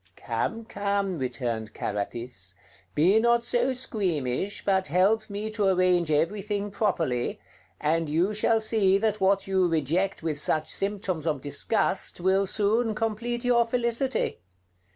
"Come, 0.15 0.65
come," 0.65 1.19
returned 1.19 1.75
Carathis, 1.75 2.55
"be 2.95 3.19
not 3.19 3.45
so 3.45 3.71
squeamish, 3.71 4.65
but 4.65 4.87
help 4.87 5.29
me 5.29 5.51
to 5.51 5.67
arrange 5.67 6.09
everything 6.09 6.71
properly, 6.71 7.39
and 7.79 8.09
you 8.09 8.33
shall 8.33 8.59
see 8.59 8.97
that 8.97 9.21
what 9.21 9.45
you 9.45 9.67
reject 9.67 10.23
with 10.23 10.39
such 10.39 10.71
symptoms 10.71 11.27
of 11.27 11.39
disgust 11.39 12.19
will 12.19 12.47
soon 12.47 12.95
complete 12.95 13.45
your 13.45 13.63
felicity. 13.63 14.39